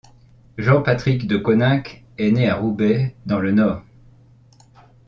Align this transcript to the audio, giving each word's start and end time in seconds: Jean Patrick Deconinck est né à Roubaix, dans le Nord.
Jean 0.57 0.81
Patrick 0.81 1.27
Deconinck 1.27 2.03
est 2.17 2.31
né 2.31 2.49
à 2.49 2.55
Roubaix, 2.55 3.15
dans 3.27 3.37
le 3.37 3.51
Nord. 3.51 3.83